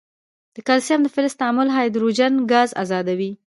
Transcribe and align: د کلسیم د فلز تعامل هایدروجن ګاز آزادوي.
د 0.55 0.57
کلسیم 0.67 0.99
د 1.03 1.07
فلز 1.13 1.33
تعامل 1.41 1.67
هایدروجن 1.75 2.33
ګاز 2.51 2.69
آزادوي. 2.83 3.31